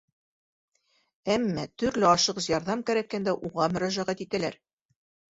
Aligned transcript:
Әммә 1.33 1.65
төрлө 1.83 2.07
ашығыс 2.11 2.47
ярҙам 2.51 2.81
кәрәккәндә 2.87 3.35
уға 3.49 3.67
мөрәжәғәт 3.75 4.25
итәләр. 4.27 4.57